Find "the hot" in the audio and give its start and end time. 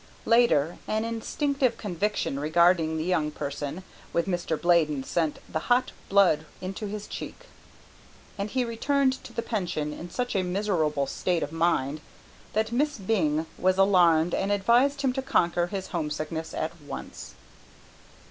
5.47-5.91